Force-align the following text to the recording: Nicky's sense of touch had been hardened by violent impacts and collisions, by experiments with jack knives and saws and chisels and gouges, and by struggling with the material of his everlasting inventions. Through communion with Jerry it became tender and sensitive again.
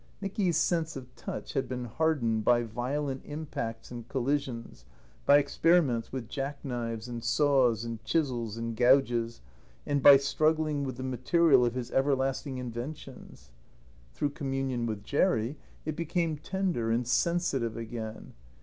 Nicky's 0.19 0.57
sense 0.57 0.95
of 0.95 1.15
touch 1.15 1.53
had 1.53 1.69
been 1.69 1.85
hardened 1.85 2.43
by 2.43 2.63
violent 2.63 3.21
impacts 3.23 3.91
and 3.91 4.07
collisions, 4.09 4.83
by 5.27 5.37
experiments 5.37 6.11
with 6.11 6.27
jack 6.27 6.65
knives 6.65 7.07
and 7.07 7.23
saws 7.23 7.85
and 7.85 8.03
chisels 8.03 8.57
and 8.57 8.75
gouges, 8.75 9.41
and 9.85 10.01
by 10.01 10.17
struggling 10.17 10.83
with 10.83 10.97
the 10.97 11.03
material 11.03 11.63
of 11.63 11.75
his 11.75 11.91
everlasting 11.91 12.57
inventions. 12.57 13.51
Through 14.11 14.31
communion 14.31 14.87
with 14.87 15.03
Jerry 15.03 15.59
it 15.85 15.95
became 15.95 16.35
tender 16.35 16.89
and 16.89 17.07
sensitive 17.07 17.77
again. 17.77 18.33